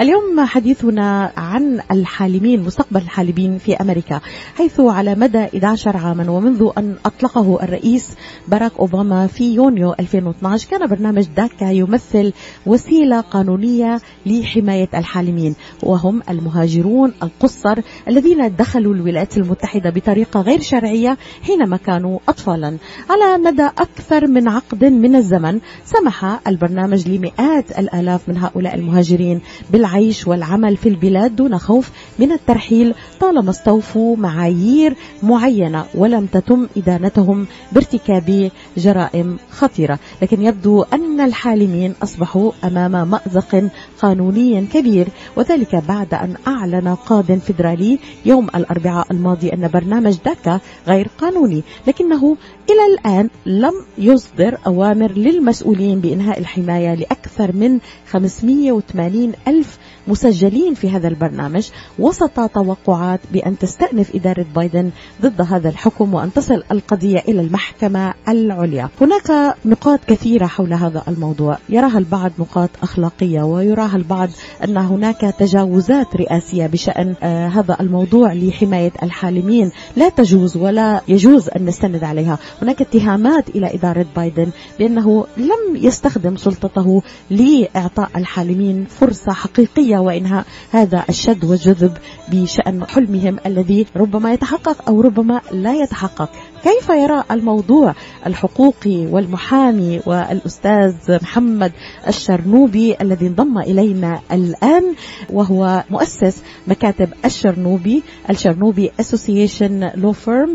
[0.00, 4.20] اليوم حديثنا عن الحالمين مستقبل الحالمين في أمريكا
[4.56, 8.16] حيث على مدى 11 عاما ومنذ أن أطلقه الرئيس
[8.48, 12.32] باراك أوباما في يونيو 2012 كان برنامج داكا يمثل
[12.66, 21.76] وسيلة قانونية لحماية الحالمين وهم المهاجرون القصر الذين دخلوا الولايات المتحدة بطريقة غير شرعية حينما
[21.76, 22.76] كانوا اطفالا.
[23.10, 29.40] على مدى أكثر من عقد من الزمن سمح البرنامج لمئات الآلاف من هؤلاء المهاجرين
[29.84, 37.46] بالعيش والعمل في البلاد دون خوف من الترحيل طالما استوفوا معايير معينة ولم تتم إدانتهم
[37.72, 43.70] بارتكاب جرائم خطيرة، لكن يبدو أن الحالمين أصبحوا أمام مأزق
[44.04, 51.08] قانوني كبير وذلك بعد أن أعلن قاض فيدرالي يوم الأربعاء الماضي أن برنامج داكا غير
[51.18, 52.36] قانوني، لكنه
[52.70, 57.78] إلى الآن لم يصدر أوامر للمسؤولين بإنهاء الحماية لأكثر من
[58.10, 59.78] 580 ألف
[60.08, 64.90] مسجلين في هذا البرنامج وسط توقعات بأن تستأنف إدارة بايدن
[65.22, 68.88] ضد هذا الحكم وأن تصل القضية إلى المحكمة العليا.
[69.00, 74.30] هناك نقاط كثيرة حول هذا الموضوع يراها البعض نقاط أخلاقية ويراها البعض
[74.64, 79.70] أن هناك تجاوزات رئاسية بشأن آه هذا الموضوع لحماية الحالمين.
[79.96, 82.38] لا تجوز ولا يجوز أن نستند عليها.
[82.62, 91.04] هناك اتهامات إلى إدارة بايدن بأنه لم يستخدم سلطته لإعطاء الحالمين فرصة حقيقية وإنهاء هذا
[91.08, 91.92] الشد والجذب
[92.32, 96.30] بشأن حلمهم الذي ربما يتحقق أو ربما لا يتحقق.
[96.64, 97.94] كيف يرى الموضوع
[98.26, 101.72] الحقوقي والمحامي والأستاذ محمد
[102.08, 104.94] الشرنوبي الذي انضم إلينا الآن
[105.30, 110.50] وهو مؤسس مكاتب الشرنوبي الشرنوبي Association Law Firm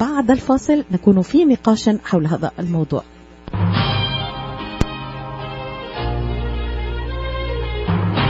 [0.00, 3.02] بعد الفاصل نكون في نقاش حول هذا الموضوع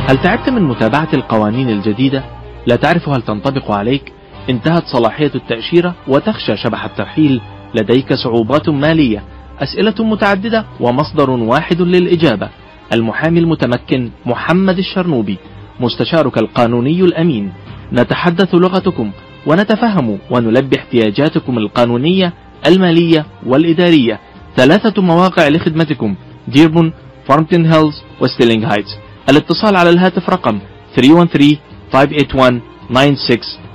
[0.09, 2.25] هل تعبت من متابعة القوانين الجديدة؟
[2.67, 4.18] لا تعرف هل تنطبق عليك؟
[4.51, 7.41] انتهت صلاحية التأشيرة وتخشى شبح الترحيل.
[7.75, 9.23] لديك صعوبات مالية
[9.59, 12.49] أسئلة متعددة ومصدر واحد للإجابة.
[12.93, 15.39] المحامي المتمكن محمد الشرنوبي
[15.81, 17.53] مستشارك القانوني الأمين.
[17.93, 19.11] نتحدث لغتكم
[19.47, 22.33] ونتفهم ونلبي احتياجاتكم القانونية
[22.67, 24.21] المالية والإدارية.
[24.57, 26.15] ثلاثة مواقع لخدمتكم
[26.49, 26.93] ديربورن
[27.29, 28.97] فارمنتن هيلز وستيرلينغ هايتس.
[29.31, 30.59] الاتصال على الهاتف رقم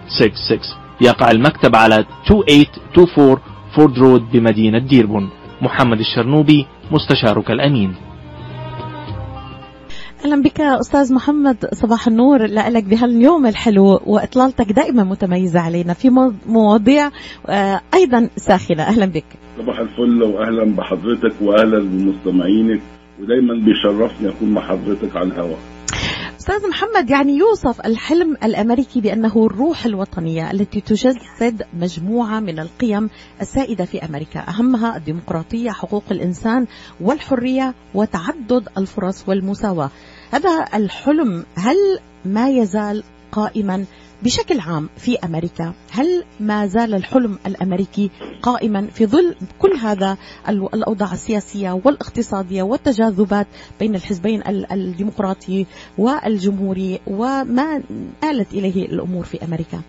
[0.09, 3.37] 313-581-9666 يقع المكتب على 2824
[3.75, 5.29] فورد رود بمدينة ديربورن.
[5.61, 7.95] محمد الشرنوبي مستشارك الأمين.
[10.25, 16.09] أهلا بك أستاذ محمد صباح النور لك بهاليوم الحلو وإطلالتك دائما متميزة علينا في
[16.45, 17.09] مواضيع
[17.93, 18.83] أيضا ساخنة.
[18.83, 19.25] أهلا بك.
[19.57, 22.81] صباح الفل واهلا بحضرتك واهلا بمستمعينك
[23.21, 25.59] ودايما بيشرفني أكون مع حضرتك على الهواء.
[26.43, 33.09] أستاذ محمد يعني يوصف الحلم الأمريكي بأنه الروح الوطنية التي تجسد مجموعة من القيم
[33.41, 34.49] السائدة في أمريكا.
[34.49, 36.67] أهمها الديمقراطية حقوق الإنسان
[37.01, 39.89] والحرية وتعدد الفرص والمساواة.
[40.31, 43.85] هذا الحلم هل ما يزال قائما
[44.23, 45.73] بشكل عام في أمريكا.
[45.91, 48.09] هل ما زال الحلم الأمريكي
[48.41, 50.17] قائما في ظل كل هذا
[50.49, 53.47] الأوضاع السياسية والاقتصادية والتجاذبات
[53.79, 55.65] بين الحزبين الديمقراطي
[55.97, 57.83] والجمهوري وما
[58.23, 59.81] آلت إليه الأمور في أمريكا؟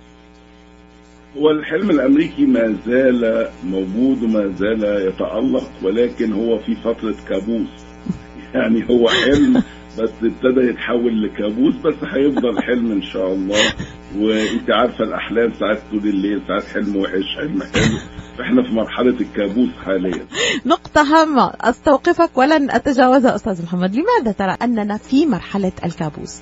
[1.37, 7.69] هو الحلم الأمريكي ما زال موجود وما زال يتألق ولكن هو في فترة كابوس.
[8.55, 9.63] يعني هو حلم
[9.99, 13.75] بس ابتدى يتحول لكابوس بس هيفضل حلم إن شاء الله.
[14.17, 17.99] وانت عارفة الأحلام ساعات طول الليل ساعات حلم وحش حلم حلو
[18.39, 20.27] فاحنا في مرحلة الكابوس حاليا.
[20.67, 21.53] نقطة هامة.
[21.61, 26.41] أستوقفك ولن أتجاوزها أستاذ محمد، لماذا ترى أننا في مرحلة الكابوس؟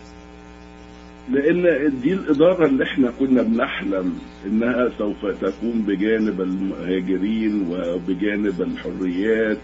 [1.31, 4.15] لأن دي الإدارة اللي إحنا كنا بنحلم
[4.47, 9.59] إنها سوف تكون بجانب المهاجرين وبجانب الحريات.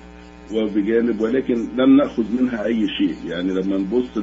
[0.54, 3.31] وبجانب ولكن لم نأخذ منها أي شيء.
[3.31, 4.16] يعني لما نبص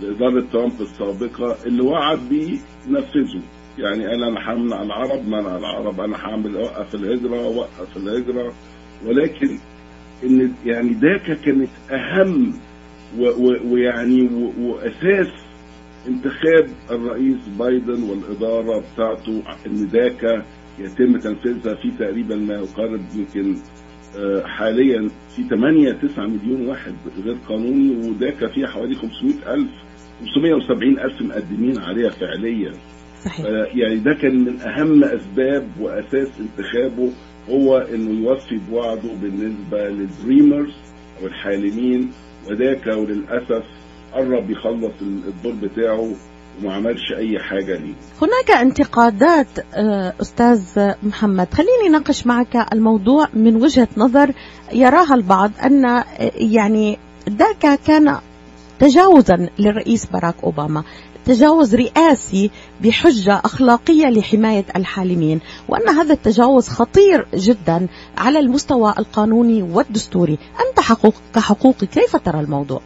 [0.00, 2.58] لإدارة ترامب السابقة اللي وعد بيه
[2.88, 3.42] نفذه.
[3.78, 6.00] يعني أنا أنا همنع العرب منع العرب.
[6.00, 8.52] أنا هعمل اوقف الهجرة اوقف الهجرة.
[9.06, 9.58] ولكن
[10.24, 12.52] إن يعني داكا كانت أهم
[13.70, 14.28] ويعني
[14.60, 15.28] وأساس
[16.08, 20.44] انتخاب الرئيس بايدن والإدارة بتاعته إن داكا
[20.78, 23.56] يتم تنفيذها في تقريبا ما يقارب يمكن
[24.44, 29.70] حاليا في 8 9 مليون واحد غير قانوني وداكا فيها حوالي 500 ألف
[30.34, 32.72] 570 ألف مقدمين عليها فعليا
[33.24, 33.46] صحيح.
[33.74, 37.10] يعني ده كان من أهم أسباب وأساس انتخابه
[37.50, 40.72] هو إنه يوفي بوعده بالنسبة للدريمرز
[41.20, 42.10] أو الحالمين
[42.50, 43.64] وذاك وللأسف
[44.12, 46.12] قرب يخلص الدور بتاعه
[46.58, 47.94] وما عملش أي حاجة ليه.
[48.22, 54.32] هناك انتقادات آه، أستاذ محمد خليني ناقش معك الموضوع من وجهة نظر
[54.72, 56.04] يراها البعض أن آه،
[56.34, 56.98] يعني
[57.28, 58.18] ذاك كان
[58.78, 60.84] تجاوزا للرئيس باراك أوباما
[61.24, 62.50] تجاوز رئاسي
[62.80, 67.86] بحجة أخلاقية لحماية الحالمين وأن هذا التجاوز خطير جدا
[68.18, 70.38] على المستوى القانوني والدستوري.
[70.68, 72.80] أنت حقوق كحقوقي كيف ترى الموضوع؟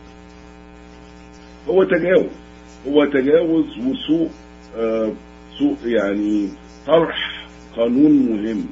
[1.68, 2.43] هو تجاوز.
[2.88, 4.28] هو تجاوز وسوء
[4.76, 5.12] آه
[5.58, 6.48] سوء يعني
[6.86, 7.46] طرح
[7.76, 8.66] قانون مهم.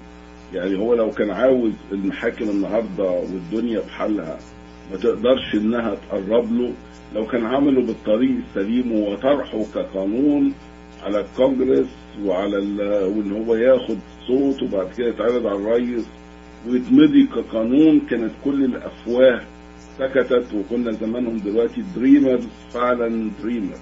[0.54, 4.38] يعني هو لو كان عاوز المحاكم النهارده والدنيا بحالها
[4.90, 6.72] ما تقدرش إنها تقرب له
[7.14, 10.52] لو كان عمله بالطريق السليم وطرحه كقانون
[11.02, 11.86] على الكونجرس
[12.24, 12.56] وعلى
[13.16, 16.06] وإن هو ياخد صوت وبعد كده يتعرض على الرئيس
[16.68, 19.40] ويتمضي كقانون كانت كل الأفواه
[19.98, 23.80] سكتت وكنا زمانهم دلوقتي dreamers فعلا dreamers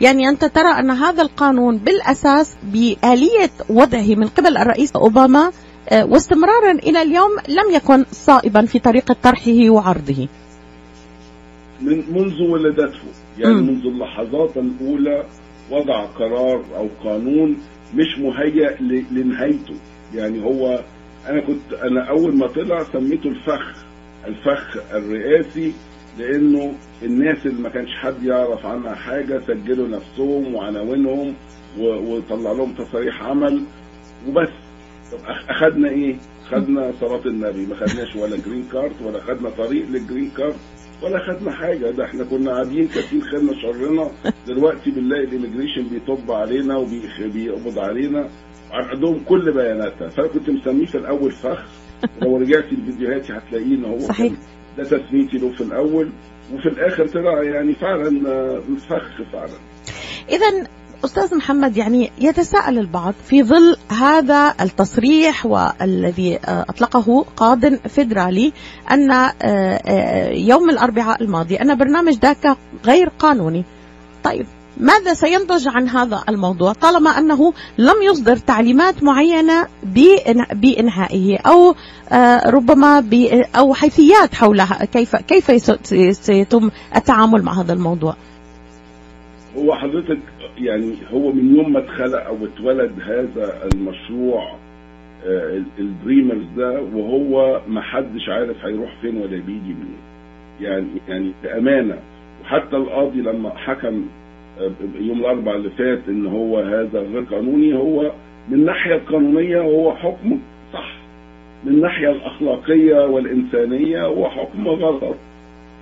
[0.00, 5.52] يعني أنت ترى أن هذا القانون بالأساس بآلية وضعه من قبل الرئيس أوباما
[5.88, 10.28] آه، واستمرارا إلى اليوم لم يكن صائبا في طريقة طرحه وعرضه
[11.80, 13.08] من منذ ولادته
[13.38, 13.66] يعني م.
[13.66, 15.24] منذ اللحظات الأولى
[15.70, 17.56] وضع قرار أو قانون
[17.94, 18.76] مش مهيأ
[19.10, 19.74] لنهايته
[20.14, 20.80] يعني هو
[21.28, 23.84] أنا كنت أنا أول ما طلع سميته الفخ
[24.26, 25.72] الفخ الرئاسي
[26.18, 31.34] لأنه الناس اللي ما كانش حد يعرف عنها حاجة سجلوا نفسهم وعناوينهم
[31.78, 33.62] وطلع لهم تصاريح عمل
[34.28, 34.48] وبس.
[35.12, 35.18] طب
[35.48, 36.16] أخدنا إيه؟
[36.50, 37.66] خدنا صلاه النبي.
[37.66, 40.56] ما خدناش ولا green card ولا خدنا طريق لل green card
[41.02, 41.90] ولا خدنا حاجة.
[41.90, 44.10] ده إحنا كنا قاعدين كاتبين خيرنا شرنا.
[44.46, 48.28] دلوقتي بنلاقي ال immigration بيطب علينا وبيقبض علينا.
[48.70, 50.08] عندهم كل بياناتها.
[50.08, 51.64] فأنا كنت مسميه في الأول فخ.
[52.22, 54.32] لو رجعتي لفيديوهاتي هتلاقيه إن هو صحيح.
[54.78, 56.10] ده تسميتي له في الأول
[56.54, 58.10] وفي الآخر طلع يعني فعلا
[58.88, 59.58] فخ فعلا.
[60.28, 60.68] اذا
[61.04, 68.52] أستاذ محمد يعني يتساءل البعض في ظل هذا التصريح والذي أطلقه قاض فيدرالي
[68.90, 69.10] أن
[70.48, 73.64] يوم الأربعاء الماضي أن برنامج داكا غير قانوني.
[74.24, 74.46] طيب
[74.80, 79.66] ماذا سينتج عن هذا الموضوع طالما أنه لم يصدر تعليمات معينة
[80.52, 81.74] بإنهائه أو
[82.12, 83.04] آه، ربما
[83.56, 85.50] أو حيثيات حولها كيف كيف
[86.16, 88.14] سيتم التعامل مع هذا الموضوع؟
[89.56, 90.18] هو حضرتك
[90.58, 94.58] يعني هو من يوم ما اتخلق أو اتولد هذا المشروع
[95.26, 99.98] آه، الدريمرز ده وهو ما حدش عارف هيروح فين ولا بيجي منين
[100.60, 101.98] يعني يعني بأمانة
[102.42, 104.06] وحتى القاضي لما حكم
[105.00, 108.12] يوم الأربعاء اللي فات إن هو هذا غير قانوني هو
[108.48, 110.38] من الناحية القانونية هو حكم
[110.72, 110.92] صح.
[111.64, 115.14] من الناحية الأخلاقية والإنسانية هو حكم غلط.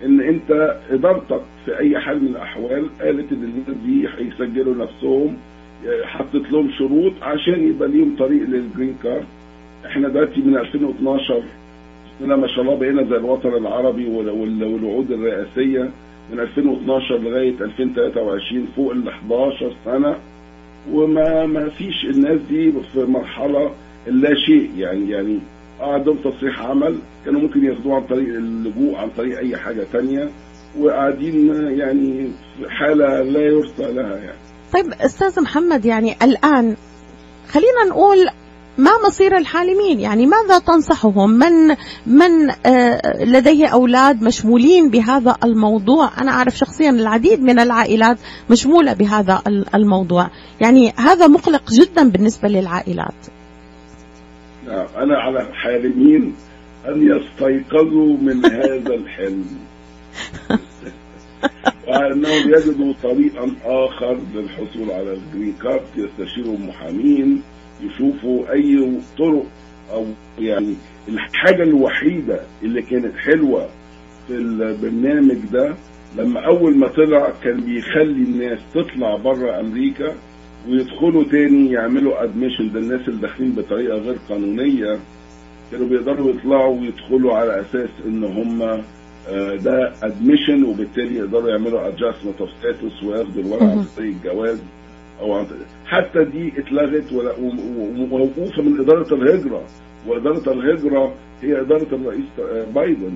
[0.05, 5.37] إن أنت إدارتك في أي حال من الأحوال قالت إن الناس دي هيسجلوا نفسهم
[6.05, 9.25] حطت لهم شروط عشان يبقى ليهم طريق للجرين كارد
[9.87, 11.43] إحنا دلوقتي من 2012
[12.21, 15.91] ما شاء الله بقينا زي الوطن العربي والوعود الرئاسية.
[16.33, 20.17] من 2012 لغاية 2023 فوق ال 11 سنة.
[20.93, 23.71] وما ما فيش الناس دي في مرحلة
[24.07, 24.71] لا شيء.
[24.77, 25.39] يعني يعني
[25.81, 30.29] عندهم تصريح عمل كانوا ممكن ياخدوه عن طريق اللجوء عن طريق أي حاجة تانية
[30.79, 34.39] وقاعدين يعني في حالة لا يرثى لها يعني.
[34.73, 36.77] طيب أستاذ محمد يعني الآن
[37.49, 38.19] خلينا نقول
[38.79, 46.31] ما مصير الحالمين؟ يعني ماذا تنصحهم؟ من من آه، لديه أولاد مشمولين بهذا الموضوع؟ أنا
[46.31, 48.19] أعرف شخصيا العديد من العائلات
[48.51, 49.43] مشمولة بهذا
[49.75, 50.31] الموضوع.
[50.61, 53.15] يعني هذا مقلق جدا بالنسبة للعائلات.
[54.67, 56.35] نعم، أنا على الحالمين
[56.89, 59.45] أن يستيقظوا من هذا الحلم.
[61.89, 67.43] وأنهم يجدوا طريقا آخر للحصول على الجرين كارت يستشيروا محامين
[67.83, 69.47] يشوفوا أي طرق
[69.93, 70.05] أو
[70.39, 70.75] يعني
[71.09, 73.69] الحاجة الوحيدة اللي كانت حلوة
[74.27, 75.75] في البرنامج ده
[76.19, 80.15] لما أول ما طلع كان بيخلي الناس تطلع بره أمريكا
[80.69, 84.99] ويدخلوا تاني يعملوا admission ده الناس اللي داخلين بطريقة غير قانونية
[85.73, 88.63] كانوا بيقدروا يطلعوا ويدخلوا على أساس إن هم
[89.29, 94.63] آه، ده admission وبالتالي يقدروا يعملوا adjustment of status وياخدوا الورق عن طريق الجواز.
[95.21, 95.45] أو
[95.87, 99.63] حتى دي اتلغت وموقوفة من إدارة الهجرة
[100.07, 102.25] وإدارة الهجرة هي إدارة الرئيس
[102.75, 103.13] بايدن.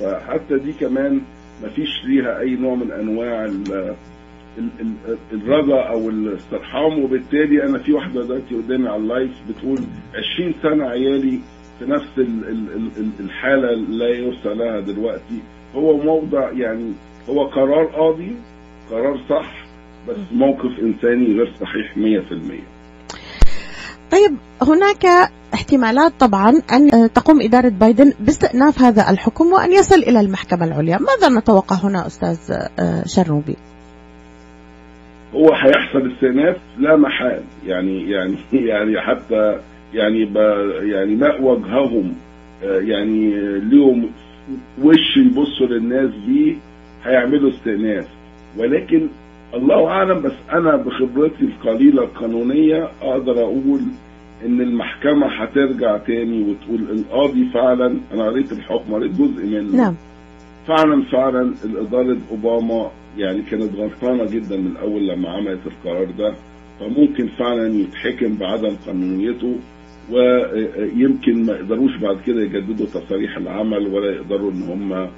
[0.00, 1.20] فحتى دي كمان
[1.62, 3.50] ما فيش ليها أي نوع من أنواع
[5.32, 7.04] الرجاء أو الاسترحام.
[7.04, 9.78] وبالتالي أنا في واحدة دلوقتي قدامي على اللايف بتقول
[10.36, 11.38] 20 سنة عيالي
[11.78, 12.18] في نفس
[13.20, 15.42] الحالة لا يرثى لها دلوقتي.
[15.74, 16.92] هو موضع يعني
[17.28, 18.32] هو قرار قاضي
[18.90, 19.64] قرار صح
[20.08, 22.72] بس موقف إنساني غير صحيح 100%
[24.12, 30.64] طيب هناك احتمالات طبعا أن تقوم إدارة بايدن باستئناف هذا الحكم وأن يصل إلى المحكمة
[30.64, 33.56] العليا، ماذا نتوقع هنا أستاذ آه، شرنوبي؟
[35.34, 39.60] هو هيحصل استئناف لا محال يعني يعني يعني حتى
[39.94, 40.32] يعني
[40.92, 42.14] يعني ماء وجههم
[42.62, 43.30] يعني
[43.60, 44.10] ليهم
[44.82, 46.58] وش يبصوا للناس دي
[47.04, 48.08] هيعملوا استئناف.
[48.58, 49.08] ولكن
[49.54, 53.80] الله أعلم بس أنا بخبرتي القليلة القانونية أقدر أقول
[54.46, 59.76] إن المحكمة هترجع تاني وتقول القاضي فعلا أنا قريت الحكم قريت جزء منه.
[59.76, 59.94] نعم.
[60.68, 66.34] فعلا فعلا الإدارة أوباما يعني كانت غلطانة جدا من الأول لما عملت القرار ده.
[66.80, 69.56] فممكن فعلا يتحكم بعدم قانونيته
[70.12, 75.08] ويمكن ما يقدروش بعد كده يجددوا تصاريح العمل ولا يقدروا إن هم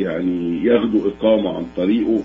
[0.00, 2.20] يعني ياخدوا إقامة عن طريقه.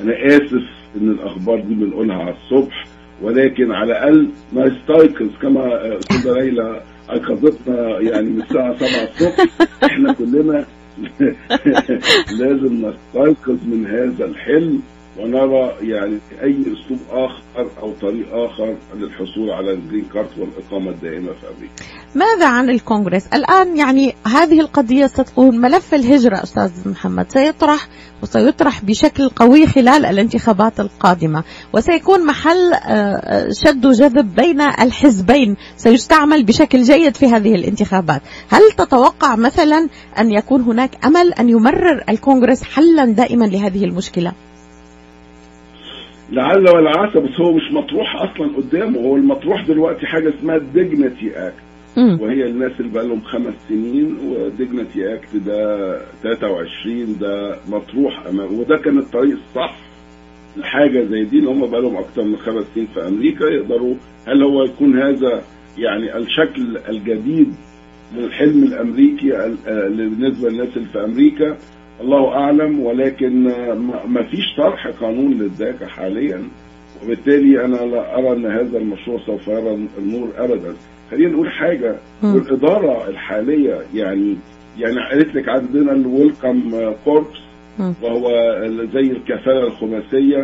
[0.00, 0.62] أنا آسف
[0.96, 2.84] إن الأخبار دي بنقولها على الصبح
[3.22, 9.46] ولكن على الأقل نستيقظ كما استاذه ليلى ايقظتنا يعني من الساعة 7 الصبح.
[9.84, 10.64] إحنا كلنا
[12.40, 14.82] لازم نستيقظ من هذا الحلم.
[15.18, 21.46] ونرى يعني أي أسلوب آخر أو طريق آخر للحصول على الجرين كارت والإقامة الدائمة في
[21.56, 21.74] أمريكا.
[22.14, 27.88] ماذا عن الكونغرس؟ الآن يعني هذه القضية ستكون ملف الهجرة أستاذ محمد سيطرح
[28.22, 32.72] وسيطرح بشكل قوي خلال الانتخابات القادمة وسيكون محل
[33.64, 38.22] شد وجذب بين الحزبين سيستعمل بشكل جيد في هذه الانتخابات.
[38.48, 44.32] هل تتوقع مثلا أن يكون هناك أمل أن يمرر الكونغرس حلا دائما لهذه المشكلة؟
[46.32, 48.98] لعل ولا عسى بس هو مش مطروح أصلا قدامه.
[49.00, 51.54] هو المطروح دلوقتي حاجة اسمها الديجنتي أكت.
[52.20, 58.76] وهي الناس اللي بقى لهم خمس سنين وديجنتي أكت ده 23 ده مطروح امام وده
[58.76, 59.76] كان الطريق الصح
[60.56, 63.94] لحاجة زي دي اللي هم بقى لهم أكثر من خمس سنين في أمريكا يقدروا
[64.26, 65.42] هل هو يكون هذا
[65.78, 67.54] يعني الشكل الجديد
[68.16, 69.30] من الحلم الامريكي
[69.66, 71.56] بالنسبة للناس اللي في أمريكا؟
[72.00, 73.42] الله أعلم ولكن
[74.08, 76.42] ما فيش طرح قانون للذاكرة حاليا
[77.04, 80.74] وبالتالي أنا لا أرى أن هذا المشروع سوف يرى النور ابدا.
[81.10, 81.96] خلينا نقول حاجة
[82.34, 84.36] والإدارة الحالية يعني
[84.78, 86.70] يعني قالت لك عندنا ال Welcome
[87.04, 87.36] Corps
[88.02, 88.28] وهو
[88.94, 90.42] زي الكفالة الخماسية.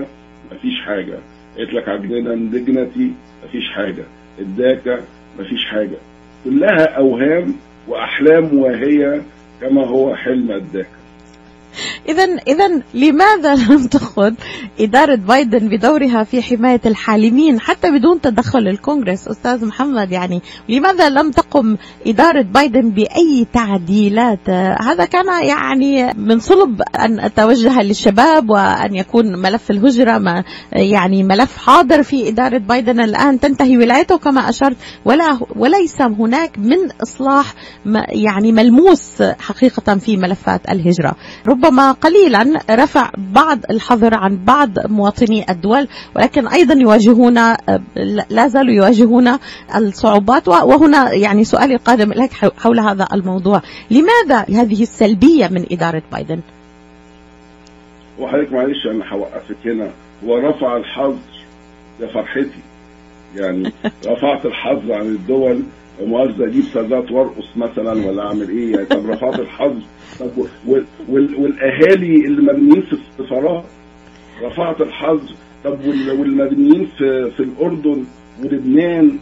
[0.52, 1.18] ما فيش حاجة.
[1.58, 4.04] قالت لك عندنا Dignity ما فيش حاجة.
[4.38, 4.96] ال DACA
[5.38, 5.96] ما فيش حاجة.
[6.44, 7.54] كلها أوهام
[7.88, 9.22] وأحلام واهية
[9.60, 11.03] كما هو حلم ال DACA
[12.08, 14.34] إذا إذا لماذا لم تأخذ
[14.80, 21.30] إدارة بايدن بدورها في حماية الحالمين حتى بدون تدخل الكونغرس؟ أستاذ محمد يعني لماذا لم
[21.30, 29.38] تقم إدارة بايدن بأي تعديلات؟ هذا كان يعني من صلب أن أتوجه للشباب وأن يكون
[29.38, 33.40] ملف الهجرة ما يعني ملف حاضر في إدارة بايدن الآن.
[33.40, 37.54] تنتهي ولايته كما أشرت ولا وليس هناك من إصلاح
[38.08, 41.16] يعني ملموس حقيقة في ملفات الهجرة.
[41.46, 47.34] ربما قليلا رفع بعض الحظر عن بعض مواطني الدول ولكن أيضا يواجهون
[48.30, 49.38] لا زالوا يواجهون
[49.76, 50.48] الصعوبات.
[50.48, 53.62] وهنا يعني سؤالي القادم لك حول هذا الموضوع.
[53.90, 56.40] لماذا هذه السلبية من إدارة بايدن؟
[58.18, 59.90] وحضرتك معلش أنا هوقفك هنا.
[60.24, 61.18] هو رفع الحظر
[62.00, 62.62] يا فرحتي.
[63.36, 63.72] يعني
[64.06, 65.62] رفعت الحظر عن الدول
[66.02, 69.82] مؤاخذة أجيب سادات وارقص مثلا ولا اعمل إيه؟ يعني طب رفعت الحظر
[70.20, 70.30] طب
[71.08, 73.64] والأهالي اللي مبنيين في السفارات
[74.42, 75.34] رفعت الحظر
[75.64, 75.78] طب
[76.18, 78.04] والمبنيين في في الأردن
[78.44, 79.18] ولبنان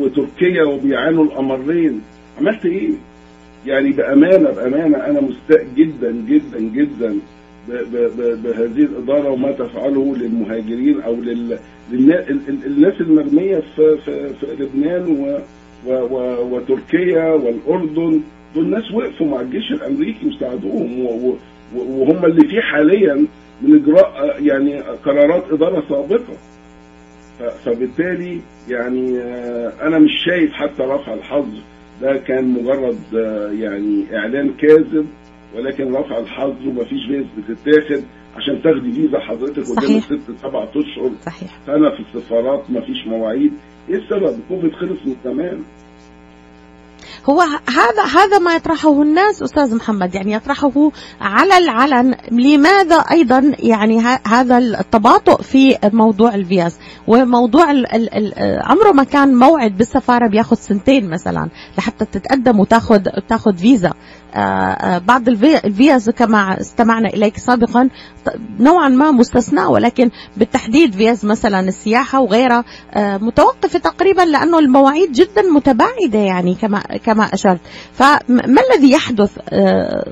[0.00, 2.00] وتركيا وبيعانوا الامرين
[2.40, 2.90] عملت إيه؟
[3.66, 7.18] يعني بأمانة بأمانة أنا مستاء جدا جدا جدا
[8.44, 11.16] بهذه الإدارة وما تفعله للمهاجرين أو
[11.92, 15.38] للناس المرمية في, في, في لبنان و
[15.86, 18.20] وتركيا والأردن
[18.54, 21.00] دول ناس وقفوا مع الجيش الأمريكي وساعدوهم
[21.76, 23.26] وهم اللي فيه حاليا
[23.62, 26.34] من إجراء يعني قرارات إدارة سابقة.
[27.64, 29.18] فبالتالي يعني
[29.82, 31.58] أنا مش شايف حتى رفع الحظر
[32.02, 32.98] ده كان مجرد
[33.60, 35.06] يعني إعلان كاذب
[35.56, 38.02] ولكن رفع الحظر ومفيش فيز بتتاخد
[38.38, 41.10] عشان تاخدي فيزا حضرتك قدام ست سبع أشهر.
[41.26, 41.50] صحيح.
[41.66, 43.52] سنه في السفارات مفيش مواعيد.
[43.88, 45.62] إيه السبب؟ كوفيد خلص من زمان.
[47.30, 50.90] هو هذا هذا ما يطرحه الناس أستاذ محمد يعني يطرحه
[51.20, 52.14] على العلن.
[52.32, 59.34] لماذا أيضا يعني هذا التباطؤ في موضوع الفيز؟ وموضوع ال ال ال عمره ما كان
[59.34, 63.92] موعد بالسفارة بياخذ سنتين مثلا لحتى تتقدم وتاخذ تاخذ فيزا.
[65.06, 67.88] بعض الفيز كما استمعنا إليك سابقا
[68.60, 72.64] نوعا ما مستثناة ولكن بالتحديد فيز مثلا السياحة وغيرها
[72.96, 77.60] متوقفة تقريبا لأنه المواعيد جدا متباعدة يعني كما كما أشرت.
[77.92, 79.38] فما الذي يحدث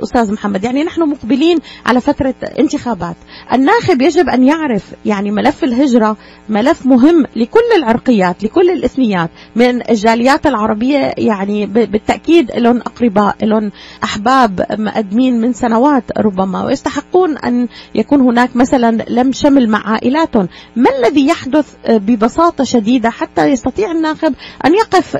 [0.02, 3.16] أستاذ محمد؟ يعني نحن مقبلين على فترة انتخابات.
[3.52, 6.16] الناخب يجب أن يعرف يعني ملف الهجرة
[6.48, 13.70] ملف مهم لكل العرقيات لكل الإثنيات من الجاليات العربية يعني بالتأكيد لهم أقرباء لهم
[14.06, 20.48] أحباب مقدمين من سنوات ربما ويستحقون أن يكون هناك مثلا لم شمل مع عائلاتهم.
[20.76, 24.34] ما الذي يحدث ببساطة شديدة حتى يستطيع الناخب
[24.64, 25.16] أن يقف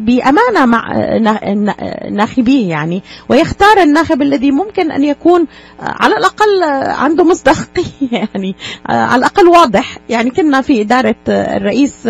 [0.00, 0.92] بأمانة مع
[2.10, 5.46] ناخبيه يعني؟ ويختار الناخب الذي ممكن أن يكون
[5.80, 7.84] على الأقل عنده مصداقية
[8.18, 8.54] يعني
[8.86, 9.98] على الأقل واضح.
[10.08, 12.06] يعني كنا في إدارة الرئيس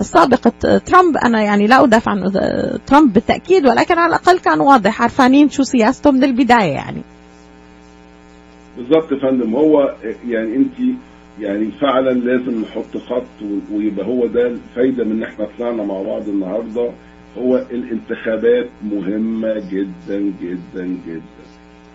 [0.00, 0.48] السابق
[0.86, 2.32] ترامب أنا يعني لا أدافع عن
[2.86, 7.02] ترامب بالتأكيد ولكن على الأقل كان واضح عرفانين شو سياسته من البداية يعني.
[8.76, 9.54] بالظبط يا فندم.
[9.56, 9.94] هو
[10.28, 10.72] يعني انت
[11.40, 16.28] يعني فعلا لازم نحط خط ويبقى هو ده الفايدة من إن إحنا طلعنا مع بعض
[16.28, 16.90] النهارده.
[17.38, 21.22] هو الانتخابات مهمة جدا جدا جدا.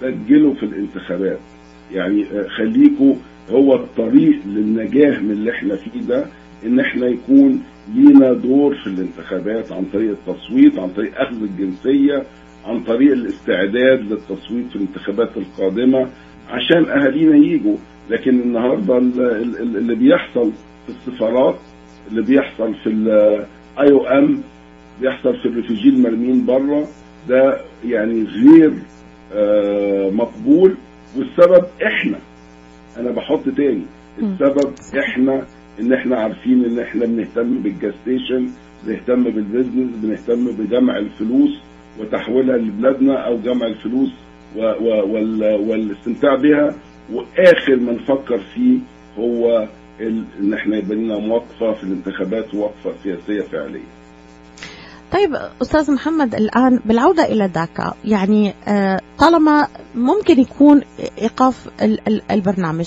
[0.01, 1.39] سجلوا في الانتخابات.
[1.91, 2.25] يعني
[2.57, 3.15] خليكوا
[3.49, 6.25] هو الطريق للنجاح من اللي إحنا فيه ده
[6.65, 7.63] إن إحنا يكون
[7.95, 12.23] لينا دور في الانتخابات عن طريق التصويت عن طريق أخذ الجنسية
[12.65, 16.09] عن طريق الاستعداد للتصويت في الانتخابات القادمة
[16.49, 17.75] عشان أهالينا يجوا
[18.09, 20.51] لكن النهارده اللي بيحصل
[20.85, 21.55] في السفارات
[22.11, 24.41] اللي بيحصل في ال IOM
[25.01, 26.87] بيحصل في ال refugee المرمين بره
[27.29, 28.73] ده يعني غير
[29.33, 30.75] آه مقبول.
[31.17, 32.17] والسبب إحنا.
[32.97, 33.81] أنا بحط تاني.
[34.21, 35.45] السبب إحنا
[35.79, 38.49] إن إحنا عارفين إن إحنا بنهتم بالجاستيشن
[38.85, 41.59] بنهتم بالبزنس بنهتم بجمع الفلوس.
[41.99, 44.09] وتحويلها لبلادنا أو جمع الفلوس
[45.67, 46.75] والاستمتاع بها
[47.13, 48.77] وآخر ما نفكر فيه
[49.17, 49.67] هو
[50.39, 53.83] إن إحنا يبقى لنا موقفه في الانتخابات ووقفه سياسية فعلية.
[55.11, 58.53] طيب أستاذ محمد الآن بالعودة إلى داكا يعني
[59.17, 60.81] طالما ممكن يكون
[61.21, 61.69] إيقاف
[62.31, 62.85] البرنامج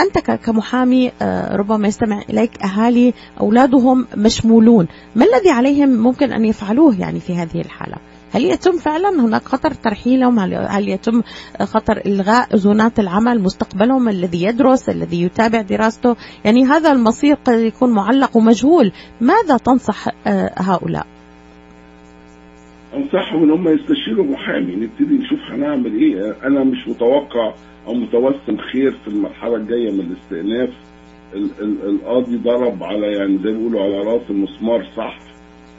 [0.00, 1.12] أنت كمحامي
[1.52, 7.60] ربما يستمع إليك أهالي أولادهم مشمولون ما الذي عليهم ممكن أن يفعلوه يعني في هذه
[7.60, 7.96] الحالة
[8.34, 10.38] هل يتم فعلا؟ هناك خطر ترحيلهم.
[10.38, 11.22] هل يتم
[11.60, 17.90] خطر إلغاء زونات العمل مستقبلهم الذي يدرس الذي يتابع دراسته؟ يعني هذا المصير قد يكون
[17.90, 18.92] معلق ومجهول.
[19.20, 20.08] ماذا تنصح
[20.58, 21.06] هؤلاء؟
[22.94, 26.36] انصحهم إن هم يستشيروا محامي نبتدي نشوف هنعمل إيه.
[26.46, 27.54] أنا مش متوقع
[27.86, 30.70] أو متوسم خير في المرحلة الجاية من الاستئناف.
[31.62, 35.33] القاضي ضرب على يعني زي ما بيقولوا على رأس المسمار صح.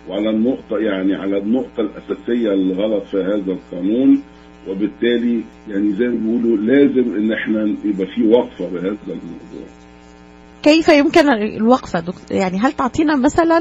[0.09, 4.21] وعلى النقطة يعني على النقطة الأساسية الغلط في هذا القانون.
[4.69, 9.67] وبالتالي يعني زي ما بيقولوا لازم إن إحنا يبقى في وقفة بهذا الموضوع.
[10.63, 13.59] كيف يمكن الوقفة دكتور يعني هل تعطينا مثلا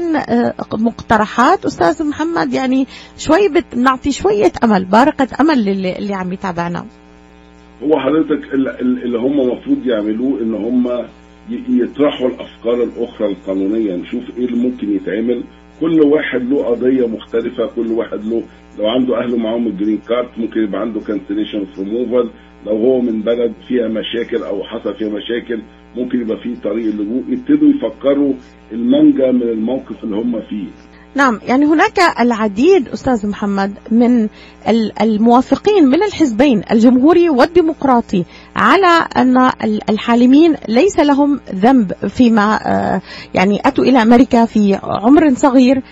[0.73, 2.85] مقترحات أستاذ محمد؟ يعني
[3.17, 6.85] شوي بنعطي شوية أمل بارقة أمل للي اللي عم يتابعنا.
[7.83, 11.05] هو حضرتك اللي هم المفروض يعملوه إن هم
[11.69, 15.43] يطرحوا الأفكار الأخرى القانونية نشوف إيه اللي ممكن يتعمل.
[15.81, 18.43] كل واحد له قضية مختلفة كل واحد له
[18.79, 22.29] لو عنده اهله معاهم ال green card ممكن يبقى عنده كانسليشن ريموفال
[22.65, 25.61] لو هو من بلد فيها مشاكل أو حصل فيها مشاكل
[25.95, 28.33] ممكن يبقى فيه طريق اللجوء يبتدوا يفكروا
[28.71, 30.67] المنجى من الموقف اللي هم فيه.
[31.15, 34.27] نعم يعني هناك العديد أستاذ محمد من
[35.01, 38.25] الموافقين من الحزبين الجمهوري والديمقراطي
[38.55, 39.51] على أن
[39.89, 42.59] الحالمين ليس لهم ذنب فيما
[43.33, 45.83] يعني أتوا إلى أمريكا في عمر صغير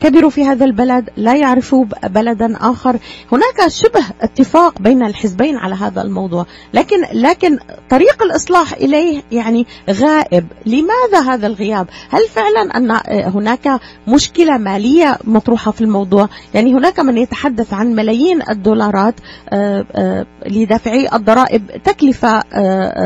[0.00, 2.98] كبروا في هذا البلد لا يعرفوا بلدا آخر.
[3.32, 7.58] هناك شبه اتفاق بين الحزبين على هذا الموضوع لكن لكن
[7.90, 10.46] طريق الإصلاح إليه يعني غائب.
[10.66, 17.18] لماذا هذا الغياب؟ هل فعلا أن هناك مشكلة مالية مطروحة في الموضوع؟ يعني هناك من
[17.18, 19.14] يتحدث عن ملايين الدولارات
[20.46, 22.40] لدفع الضرائب تكلفة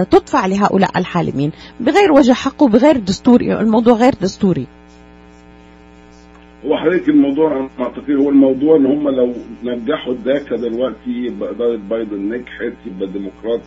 [0.02, 1.52] تدفع لهؤلاء الحالمين.
[1.80, 4.66] بغير وجه حق وبغير دستوري الموضوع غير دستوري.
[6.66, 12.28] هو حضرتك الموضوع أعتقد هو الموضوع إن هم لو نجحوا الداكا دلوقتي يبقى اداره بايدن
[12.28, 13.60] نجحت يبقى الديمقراط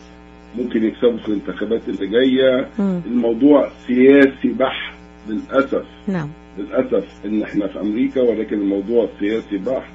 [0.58, 2.68] ممكن يكسبوا في الانتخابات اللي جاية.
[3.06, 4.94] الموضوع سياسي بحت
[5.28, 5.84] للأسف.
[6.08, 6.28] نعم.
[6.58, 9.92] للأسف إن إحنا في أمريكا ولكن الموضوع سياسي بحت.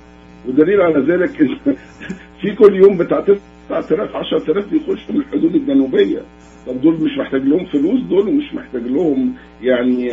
[0.47, 1.37] ودليل على ذلك
[2.41, 3.25] في كل يوم بتاع
[3.69, 6.19] 9000 10000 بيخشوا من الحدود الجنوبية.
[6.67, 10.07] طب دول مش محتاج لهم فلوس؟ دول ومش محتاج لهم يعني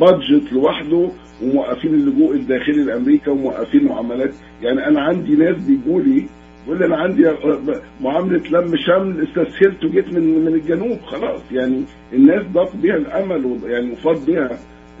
[0.00, 1.10] بادجت لوحده
[1.42, 4.34] وموقفين اللجوء الداخلي لأمريكا وموقفين معاملات.
[4.62, 6.26] يعني أنا عندي ناس بيجوا لي
[6.66, 7.22] يقول لي أنا عندي
[8.00, 11.52] معاملة لم شمل استسهلت وجيت من من الجنوب خلاص.
[11.52, 14.50] يعني الناس ضاق بيها الأمل يعني وفاض بيها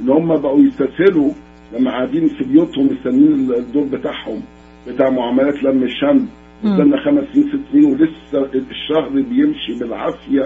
[0.00, 1.30] إن هم بقوا يستسهلوا
[1.78, 4.42] لما قاعدين في بيوتهم مستنيين الدور بتاعهم
[4.88, 6.24] بتاع معاملات لم الشمل
[6.64, 10.42] قدامنا خمس سنين ست سنين ولسه الشهر بيمشي بالعافية.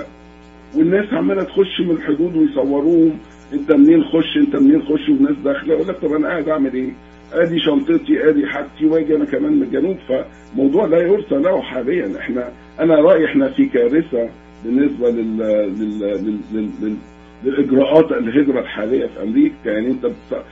[0.76, 3.18] والناس عمالة تخش من الحدود ويصوروهم.
[3.52, 5.74] انت منين خش؟ انت منين خش؟ والناس داخلة.
[5.74, 6.90] يقول لك طب أنا قاعد أعمل إيه؟
[7.32, 9.96] أدي شنطتي أدي حاجتي وأجي أنا كمان من الجنوب.
[10.08, 12.18] فموضوع لا يرثى له حاليا.
[12.18, 12.48] إحنا
[12.80, 14.28] أنا رأيي إحنا في كارثة
[14.64, 15.98] بالنسبة لل, لل...
[16.00, 16.38] لل...
[16.52, 16.68] لل...
[16.82, 16.96] لل...
[17.44, 19.54] للإجراءات الهجرة الحالية في أمريكا.
[19.70, 20.42] يعني أنت بت...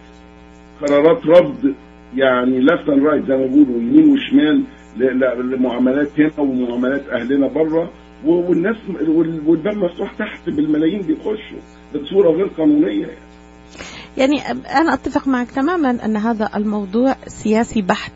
[0.81, 1.75] قرارات رفض
[2.17, 4.63] يعني left and right زي ما بيقولوا يمين وشمال.
[4.97, 7.91] لمعاملات هنا ومعاملات أهلنا بره
[8.25, 8.77] والناس
[9.47, 11.59] والباب مفتوح تحت بالملايين بيخشوا
[11.95, 13.30] بصورة غير قانونية يعني.
[14.17, 18.13] يعني أنا أتفق معك تماما أن هذا الموضوع سياسي بحت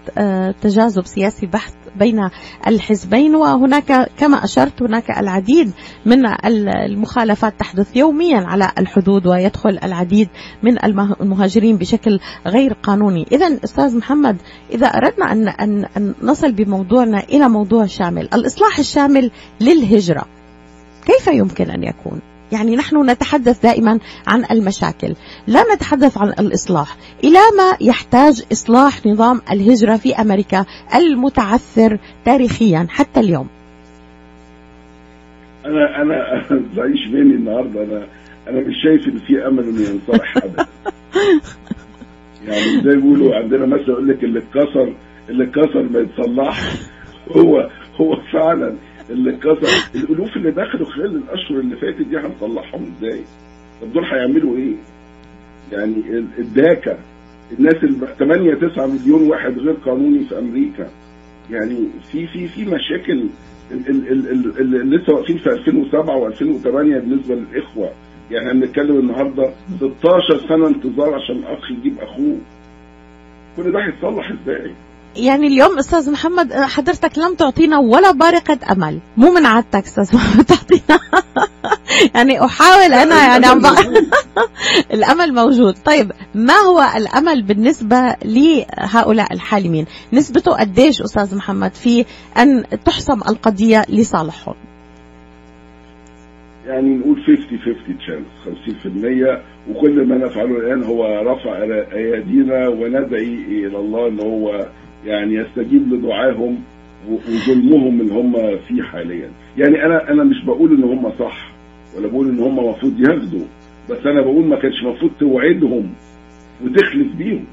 [0.62, 2.30] تجاذب سياسي بحت بين
[2.66, 5.72] الحزبين وهناك كما أشرت هناك العديد
[6.06, 10.28] من المخالفات تحدث يوميا على الحدود ويدخل العديد
[10.62, 10.84] من
[11.20, 14.36] المهاجرين بشكل غير قانوني إذا أستاذ محمد
[14.72, 19.30] إذا أردنا أن, أن, أن نصل بموضوعنا إلى موضوع شامل الإصلاح الشامل
[19.60, 20.24] للهجرة
[21.06, 25.14] كيف يمكن أن يكون؟ يعني نحن نتحدث دائما عن المشاكل.
[25.46, 26.96] لا نتحدث عن الإصلاح.
[27.24, 30.64] إلى ما يحتاج إصلاح نظام الهجرة في أمريكا
[30.94, 33.48] المتعثر تاريخيا حتى اليوم.
[35.66, 36.42] أنا أنا
[36.76, 37.82] بعيش بيني النهاردة.
[37.84, 38.06] أنا
[38.48, 40.66] أنا مش شايف إن في أمل إنه ينصلح أبدا
[42.48, 44.94] يعني زي بيقولوا عندنا مثلا يقول لك اللي اتكسر
[45.28, 46.62] اللي اتكسر ما يتصلحش.
[47.36, 47.68] هو
[48.00, 48.76] هو فعلا
[49.10, 53.20] اللي اتكسر الألوف اللي دخلوا خلال الأشهر اللي فاتت دي هنطلعهم إزاي؟
[53.82, 54.74] طب دول هيعملوا إيه؟
[55.72, 56.98] يعني الداكا
[57.58, 60.88] الناس اللي 8 9 مليون واحد غير قانوني في أمريكا
[61.50, 63.26] يعني في في في مشاكل
[64.58, 67.90] اللي لسه واقفين في 2007 و2008 بالنسبة للإخوة
[68.30, 72.38] يعني إحنا بنتكلم النهارده 16 سنة انتظار عشان أخ يجيب أخوه
[73.56, 74.74] كل ده هيتصلح إزاي؟
[75.16, 79.00] يعني اليوم أستاذ محمد حضرتك لم تعطينا ولا بارقة أمل.
[79.16, 81.00] مو من عادتك أستاذ محمد تعطينا.
[82.14, 83.62] يعني أحاول أنا يعني عم
[84.94, 85.74] الأمل موجود.
[85.84, 92.04] طيب ما هو الأمل بالنسبة لهؤلاء الحالمين؟ نسبته قديش أستاذ محمد في
[92.38, 94.54] أن تحسم القضية لصالحهم؟
[96.66, 98.26] يعني نقول 50 50 تشانس
[99.68, 104.66] 50% وكل ما نفعله الآن هو رفع أيادينا وندعي إلى الله إن هو
[105.06, 106.58] يعني يستجيب لدعائهم
[107.10, 109.30] وظلمهم اللي هم فيه حاليا.
[109.58, 111.52] يعني أنا أنا مش بقول إن هم صح
[111.96, 113.46] ولا بقول إن هم المفروض ياخدوا
[113.90, 115.92] بس أنا بقول ما كانش المفروض توعدهم
[116.64, 117.44] وتخلف بيهم.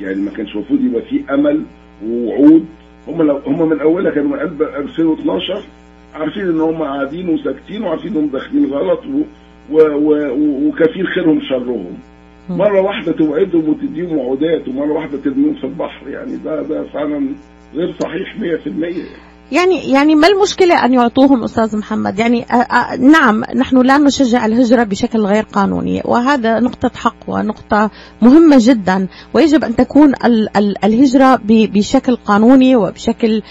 [0.00, 1.62] يعني ما كانش المفروض يبقى في أمل
[2.06, 2.64] ووعود.
[3.08, 5.62] هم لو هم من اولها كانوا من قلب 2012
[6.14, 9.00] عارفين إن هم قاعدين وساكتين وعارفين انهم داخلين غلط
[9.70, 11.86] وكثير خيرهم شرهم.
[12.48, 17.28] مرة واحدة توعدهم وتديهم وعودات ومره واحدة ترميهم في البحر يعني ده ده فعلا
[17.74, 22.46] غير صحيح 100% يعني يعني ما المشكلة أن يعطوهم أستاذ محمد؟ يعني
[22.98, 27.90] نعم نحن لا نشجع الهجرة بشكل غير قانوني وهذا نقطة حق ونقطة
[28.22, 33.42] مهمة جدا ويجب أن تكون ال ال الهجرة بشكل قانوني وبشكل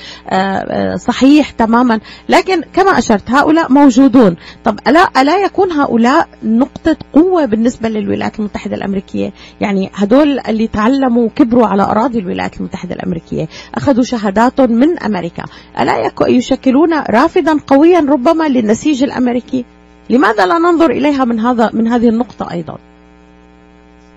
[0.95, 1.99] صحيح تماما.
[2.29, 4.36] لكن كما أشرت هؤلاء موجودون.
[4.63, 11.25] طب ألا, ألا يكون هؤلاء نقطة قوة بالنسبة للولايات المتحدة الأمريكية؟ يعني هدول اللي تعلموا
[11.25, 15.43] وكبروا على أراضي الولايات المتحدة الأمريكية أخذوا شهاداتهم من أمريكا.
[15.83, 19.65] ألا يشكلون رافدا قويا ربما للنسيج الأمريكي؟
[20.09, 22.77] لماذا لا ننظر إليها من هذا من هذه النقطة أيضا؟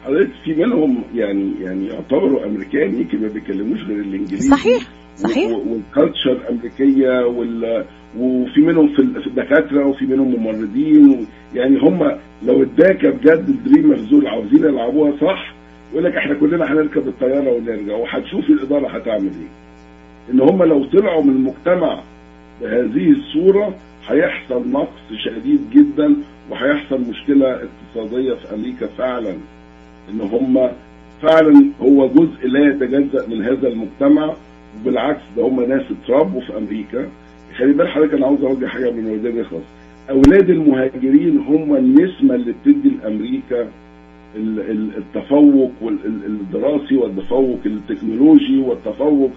[0.04, 4.50] حضرتك في منهم يعني يعني يعتبروا امريكان يمكن ما بيتكلموش غير الإنجليزي.
[4.50, 4.82] صحيح
[5.16, 5.50] صحيح.
[5.50, 7.84] والكالتشر أمريكية وال
[8.18, 14.64] وفي منهم في الدكاترة وفي منهم ممرضين يعني هم لو اداك بجد الدريمرز دول عاوزين
[14.64, 15.54] يلعبوها صح
[15.92, 19.48] يقول لك إحنا كلنا هنركب الطيارة ونرجع وهتشوف الإدارة هتعمل إيه.
[20.30, 22.00] إن هم لو طلعوا من المجتمع
[22.62, 23.74] بهذه الصورة
[24.08, 26.16] هيحصل نقص شديد جدا
[26.50, 29.34] وهيحصل مشكلة اقتصادية في أمريكا فعلا.
[30.10, 30.68] إن هم
[31.22, 34.34] فعلا هو جزء لا يتجزأ من هذا المجتمع
[34.80, 37.08] وبالعكس ده هم ناس اتربوا في أمريكا.
[37.58, 39.62] خلي بال حضرتك أنا عاوز أوجه حاجة من وجداني خالص
[40.10, 43.68] أولاد المهاجرين هم النسمة اللي بتدي لأمريكا
[44.98, 45.72] التفوق
[46.26, 49.30] الدراسي والتفوق التكنولوجي والتفوق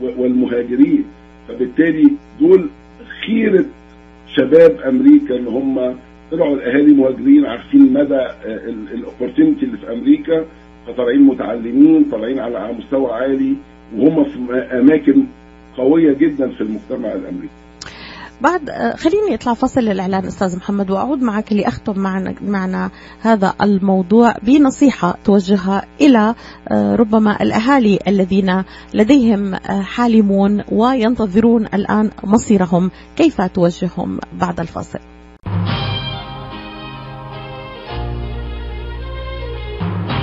[0.00, 1.04] والمهاجرين.
[1.48, 2.68] فبالتالي دول
[3.26, 3.64] خيرة
[4.26, 5.96] شباب أمريكا اللي هم
[6.30, 8.26] طلعوا الأهالي مهاجرين عارفين مدى
[8.94, 10.44] ال opportunity اللي في أمريكا.
[10.86, 13.54] فطالعين متعلمين طالعين على مستوى عالي
[13.96, 15.24] وهم في أماكن
[15.76, 17.61] قوية جدا في المجتمع الأمريكي.
[18.42, 25.14] بعد خليني أطلع فصل للإعلان أستاذ محمد وأعود معك لاختم معنا معنا هذا الموضوع بنصيحة
[25.24, 26.34] توجهها إلى
[26.72, 34.98] ربما الأهالي الذين لديهم حالمون وينتظرون الآن مصيرهم كيف توجههم بعد الفاصل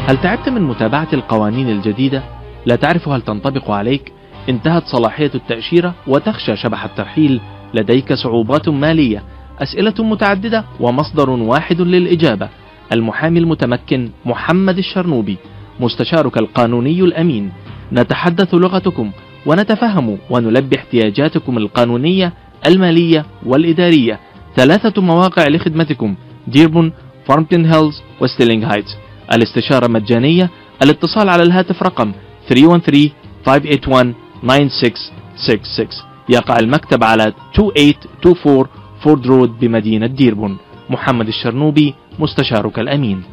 [0.08, 2.24] هل تعبت من متابعة القوانين الجديدة؟
[2.66, 4.14] لا تعرف هل تنطبق عليك؟
[4.50, 7.42] انتهت صلاحية التأشيرة وتخشى شبح الترحيل
[7.74, 9.24] لديك صعوبات مالية
[9.60, 12.50] أسئلة متعددة ومصدر واحد للإجابة.
[12.94, 15.38] المحامي المتمكن محمد الشرنوبي
[15.80, 17.52] مستشارك القانوني الأمين.
[17.92, 19.12] نتحدث لغتكم
[19.46, 22.34] ونتفهم ونلبي احتياجاتكم القانونية
[22.68, 24.20] المالية والإدارية.
[24.56, 26.16] ثلاثة مواقع لخدمتكم
[26.48, 26.94] ديربون
[27.28, 28.98] فارمتن هيلز وستيرلينغ هايتس.
[29.34, 30.50] الاستشارة مجانية
[30.84, 32.12] الاتصال على الهاتف رقم
[32.50, 33.12] 313
[33.46, 35.88] 581 9666
[36.30, 38.68] يقع المكتب على 2824
[39.04, 40.58] فورد رود بمدينة ديربون.
[40.90, 43.24] محمد الشرنوبي مستشارك الأمين.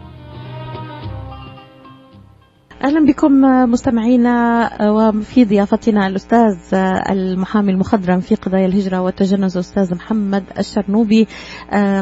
[2.84, 3.32] أهلا بكم
[3.70, 6.56] مستمعينا وفي ضيافتنا الأستاذ
[7.10, 11.28] المحامي المخضرم في قضايا الهجرة والتجنس أستاذ محمد الشرنوبي.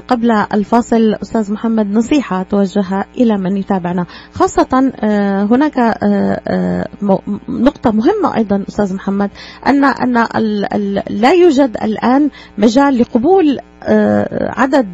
[0.08, 4.06] قبل الفاصل أستاذ محمد نصيحة توجهها إلى من يتابعنا.
[4.32, 4.92] خاصة
[5.50, 5.78] هناك
[7.48, 9.30] نقطة مهمة أيضا أستاذ محمد
[9.66, 13.58] أن أن لا يوجد الآن مجال لقبول
[14.56, 14.86] عدد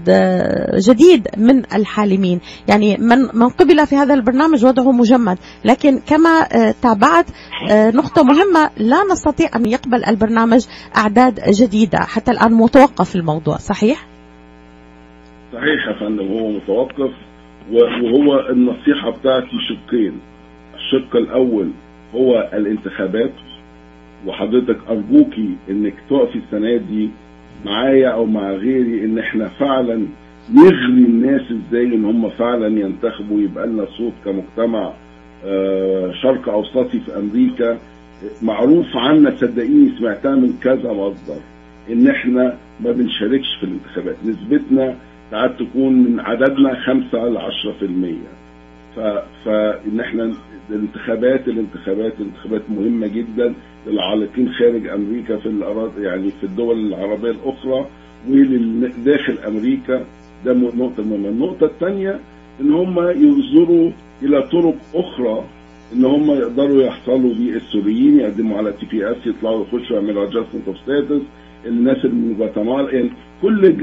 [0.88, 2.40] جديد من الحالمين.
[2.68, 5.38] يعني من من قبل في هذا البرنامج وضعه مجمد.
[5.64, 6.48] لكن كما
[6.82, 7.26] تابعت
[7.72, 11.98] نقطة مهمة لا نستطيع أن يقبل البرنامج أعداد جديدة.
[11.98, 14.06] حتى الآن متوقف الموضوع صحيح؟
[15.52, 17.10] صحيح يا فندم هو متوقف
[17.72, 20.20] وهو النصيحة بتاعتي شقين
[20.74, 21.70] الشق الأول
[22.14, 23.32] هو الانتخابات.
[24.26, 27.10] وحضرتك أرجوكي إنك تقفي السنة دي
[27.66, 30.06] معايا أو مع غيري إن إحنا فعلا
[30.54, 34.92] نغري الناس إزاي إن هم فعلا ينتخبوا يبقى لنا صوت كمجتمع
[36.22, 37.78] شرق أوسطي في أمريكا.
[38.42, 41.40] معروف عنا صدقيني سمعتها من كذا مصدر
[41.90, 44.16] إن إحنا ما بنشاركش في الانتخابات.
[44.24, 44.94] نسبتنا
[45.30, 48.16] ساعات تكون من عددنا 5 ل 10%
[49.44, 50.32] فان إحنا
[50.70, 53.54] الانتخابات الانتخابات الانتخابات مهمة جدا
[53.86, 57.86] للعالقين خارج أمريكا في الأراضي يعني في الدول العربية الأخرى
[58.28, 60.04] ولداخل أمريكا.
[60.44, 61.28] ده نقطة مهمة.
[61.28, 62.20] النقطة الثانية
[62.60, 63.90] إن هم ينظروا
[64.22, 65.44] إلى طرق أخرى
[65.92, 67.54] إن هم يقدروا يحصلوا بيه.
[67.56, 71.22] السوريين يقدموا على TPS يطلعوا يخشوا يعملوا adjustment of status
[71.66, 73.10] الناس اللي من جواتيمالا يعني
[73.42, 73.74] كل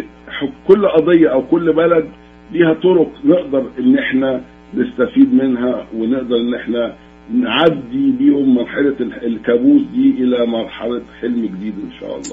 [0.68, 2.06] كل قضية أو كل بلد
[2.52, 4.42] ليها طرق نقدر إن إحنا
[4.74, 6.96] نستفيد منها ونقدر إن إحنا
[7.34, 8.96] نعدي بيهم مرحلة
[9.28, 12.32] الكابوس دي إلى مرحلة حلم جديد إن شاء الله.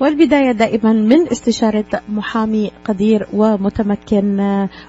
[0.00, 4.40] والبداية دائما من استشارة محامي قدير ومتمكن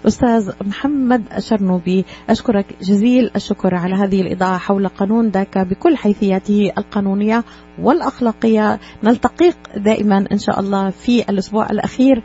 [0.08, 7.44] أستاذ محمد شرنوبي أشكرك جزيل الشكر على هذه الإضاءة حول قانون داكا بكل حيثياته القانونية
[7.82, 8.80] والأخلاقية.
[9.04, 12.24] نلتقيك دائما إن شاء الله في الأسبوع الأخير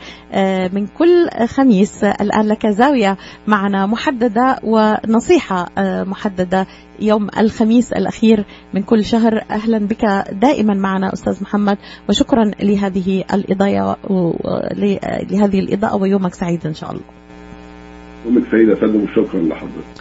[0.72, 2.04] من كل خميس.
[2.04, 3.16] الآن لك زاوية
[3.46, 5.66] معنا محددة ونصيحة
[6.04, 6.66] محددة
[7.00, 9.44] يوم الخميس الأخير من كل شهر.
[9.50, 13.96] أهلا بك دائما معنا أستاذ محمد وشكرا لهذه الإضاءة
[15.30, 17.04] لهذه الإضاءة ويومك سعيد إن شاء الله.
[18.26, 19.98] يومك سعيد يا فندم وشكرا لحضرتك.